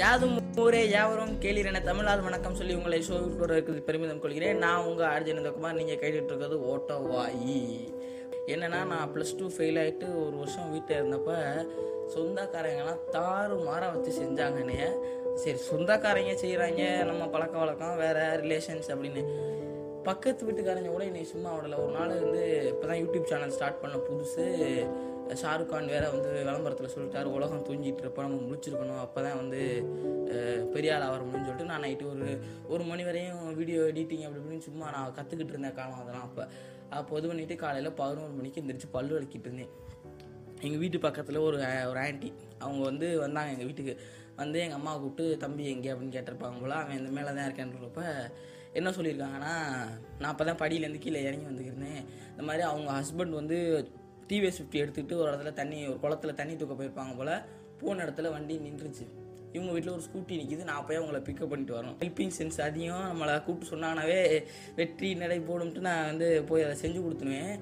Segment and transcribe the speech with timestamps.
[0.00, 4.60] யாதும் ஊரே யாவரும் கேளீர் என தமிழால் வணக்கம் சொல்லி உங்களை ஷோவிற்கு இருக்கிறது பெருமிதம் கொள்கிறேன்.
[4.64, 7.56] நான் உங்கள் ஆர்ஜினந்தகுமார் நீங்கள் கேட்டுட்டு இருக்கிறது ஓட்டோவாயி.
[8.52, 11.36] என்னன்னா நான் ப்ளஸ் டூ ஃபெயில் ஆகிட்டு ஒரு வருஷம் வீட்டில் இருந்தப்போ
[12.14, 14.80] சொந்தக்காரங்கெல்லாம் தாறு மாற வச்சு செஞ்சாங்கன்னே
[15.42, 19.24] சரி சொந்தக்காரங்க செய்கிறாங்க நம்ம பழக்க வழக்கம் வேறு ரிலேஷன்ஸ் அப்படின்னு.
[20.08, 21.78] பக்கத்து வீட்டுக்காரங்க கூட என்னை சும்மா விடல.
[21.84, 24.46] ஒரு நாள் வந்து இப்போ தான் யூடியூப் சேனல் ஸ்டார்ட் பண்ண புதுசு.
[25.36, 29.60] ஷாருக் கான் வேற வந்து விளம்பரத்தில் சொல்லிட்டாரு உலகம் தூங்கிட்டு இருப்போம் நம்ம முடிச்சிருக்கணும் அப்போ தான் வந்து
[30.32, 32.26] அஹ், பெரிய ஆள் ஆகிறோம்னு சொல்லிட்டு நான் நைட்டு ஒரு
[32.68, 36.44] ஒரு மணி வரையும் வீடியோ எடிட்டிங் அப்படி இப்படின்னு சும்மா நான் கற்றுக்கிட்டு இருந்தேன் காலம் அதெல்லாம் அப்போ.
[36.92, 39.72] அப்போ இது பண்ணிட்டு காலையில் பதினோரு மணிக்கு எந்திரிச்சு பல்லு வலிக்கிட்டு இருந்தேன்.
[40.60, 41.56] எங்கள் வீட்டு பக்கத்தில் ஒரு
[41.90, 43.94] ஒரு ஆண்டி அவங்க வந்து வந்தாங்க எங்கள் வீட்டுக்கு.
[44.38, 45.90] வந்து எங்கள் அம்மா கூப்பிட்டு தம்பி எங்கே?
[45.90, 46.74] அப்படின்னு கேட்டிருப்பாங்க போல.
[46.80, 48.04] அவன் இந்த மேலே தான் இருக்கேன்றப்ப
[48.74, 49.52] என்ன சொல்லியிருக்காங்கன்னா
[50.18, 52.02] நான் அப்போ தான் படியிலேருந்து கீழே இறங்கி வந்துக்கிருந்தேன்.
[52.30, 53.56] இந்த மாதிரி அவங்க ஹஸ்பண்ட் வந்து
[54.30, 57.34] டிவிஎஸ் ஃபிஃப்டி எடுத்துக்கிட்டு ஒரு இடத்துல தண்ணி ஒரு குளத்துல தண்ணி தூக்க போயிருப்பாங்க போல்
[57.80, 59.04] போன இடத்துல வண்டி நின்றுச்சு.
[59.52, 61.96] இவங்க வீட்டில் ஒரு ஸ்கூட்டி நிற்கிது நான் போய் அவங்கள பிக்கப் பண்ணிட்டு வரணும்.
[62.00, 63.06] ஹெல்பிங் சென்ஸ் அதிகம்.
[63.10, 64.44] நம்மளை கூப்பிட்டு சொன்னாங்கனாவே
[64.76, 67.54] வெற்றி நடை போடும்ட்டு நான் வந்து போய் அதை செஞ்சு கொடுத்துருவேன்.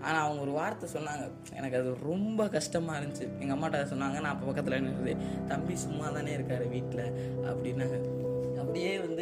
[0.00, 1.26] ஆனால் அவங்க ஒரு வார்த்தை சொன்னாங்க.
[1.54, 3.26] எனக்கு அது ரொம்ப கஷ்டமாக இருந்துச்சு.
[3.40, 4.16] எங்கள் அம்மாட்ட அதை சொன்னாங்க.
[4.24, 5.14] நான் அப்போ பக்கத்தில் நின்றுது
[5.48, 7.06] தம்பி சும்மா தானே இருக்காரு வீட்டில்
[7.50, 7.98] அப்படின்னாங்க.
[8.62, 9.15] அப்படியே வந்து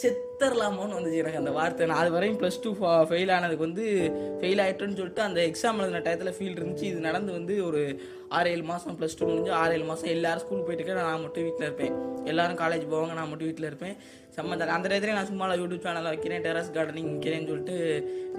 [0.00, 1.86] செத்தரலாமோன்னு வந்துச்சு எனக்கு அந்த வார்த்தை.
[1.90, 2.70] நான் அது வரையும் ப்ளஸ் டூ
[3.10, 3.84] ஃபெயில் ஆனதுக்கு வந்து
[4.40, 6.86] ஃபெயில் ஆகிட்டோன்னு சொல்லிட்டு அந்த எக்ஸாம் எழுதின டயத்தில் ஃபீல் இருந்துச்சு.
[6.92, 7.82] இது நடந்து வந்து ஒரு
[8.38, 11.46] ஆறு ஏழு மாதம் ப்ளஸ் டூ முடிஞ்சு ஆறு ஏழு மாதம் எல்லாரும் ஸ்கூல் போயிட்டு இருக்க நான் மட்டும்
[11.46, 11.94] வீட்டில் இருப்பேன்.
[12.32, 13.96] எல்லாரும் காலேஜ் போவாங்க நான் மட்டும் வீட்டில் இருப்பேன்.
[14.36, 17.76] சம்மந்த அந்த டயத்துலேயே நான் சும்மா யூடியூப் சேனலில் வைக்கிறேன் டெரஸ் கார்டனிங் வைக்கிறேன்னு சொல்லிட்டு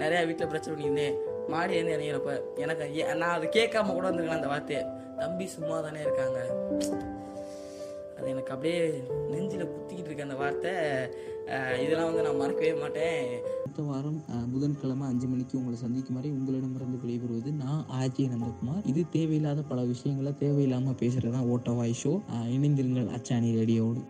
[0.02, 1.16] நிறையா வீட்டில் பிரச்சனை பண்ணியிருந்தேன்.
[1.54, 2.32] மாடி வந்து இறங்கிறப்ப
[2.64, 4.84] எனக்கு நான் அதை கேட்காம கூட வந்துருக்கேன் அந்த வார்த்தையை.
[5.20, 6.38] தம்பி சும்மா தானே இருக்காங்க.
[8.38, 8.80] எனக்கு அப்படியே
[9.30, 10.72] நெஞ்சில் குத்திக்கிட்டு இருக்க அந்த வார்த்தை
[11.84, 13.22] இதெல்லாம் வந்து நான் மறக்கவே மாட்டேன்.
[13.60, 14.18] அடுத்த வாரம்
[14.52, 18.82] புதன்கிழமை அஞ்சு மணிக்கு உங்களை சந்திக்கும் வரை உங்களிடமிருந்து விடைபெறுவது நான் ஆஜி நந்தகுமார்.
[18.90, 22.12] இது தேவையில்லாத பல விஷயங்களை தேவையில்லாமல் பேசுகிறது தான் ஓட்டவாய் ஷோ
[22.56, 24.02] இணைந்திருங்கள் அச்சாணி ரேடியோடு